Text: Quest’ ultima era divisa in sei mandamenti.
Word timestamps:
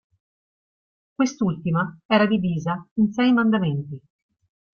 Quest’ 1.15 1.41
ultima 1.49 1.83
era 2.07 2.25
divisa 2.25 2.83
in 2.95 3.13
sei 3.13 3.31
mandamenti. 3.33 4.01